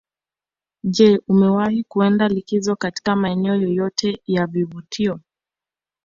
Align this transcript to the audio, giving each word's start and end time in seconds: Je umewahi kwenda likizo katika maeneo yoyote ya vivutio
Je 0.83 1.19
umewahi 1.27 1.83
kwenda 1.83 2.27
likizo 2.27 2.75
katika 2.75 3.15
maeneo 3.15 3.55
yoyote 3.55 4.21
ya 4.27 4.47
vivutio 4.47 5.19